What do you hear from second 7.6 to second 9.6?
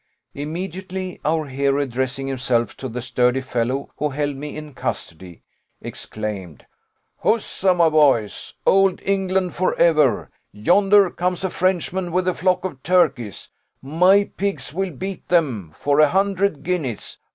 my boys! Old England